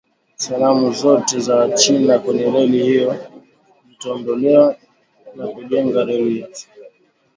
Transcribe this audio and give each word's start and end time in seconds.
sanamu 0.35 0.93
zote 0.93 1.39
za 1.39 1.55
wachina 1.55 2.19
kwenye 2.19 2.43
reli 2.51 2.83
hiyo 2.83 3.15
zitaondolewa 3.89 4.75
na 5.35 5.47
tujenge 5.47 6.05
reli 6.05 6.39
yetu 6.41 6.67